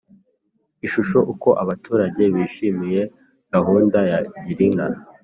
[0.85, 3.01] Ishusho Uko abaturage bishimiye
[3.53, 4.87] gahunda ya Girinka